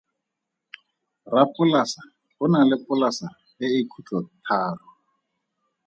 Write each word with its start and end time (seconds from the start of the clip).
Rapolasa 1.33 2.03
o 2.43 2.45
na 2.51 2.59
le 2.69 2.75
polasa 2.85 3.27
e 3.63 3.65
e 3.77 3.79
khutlotharo. 3.91 4.85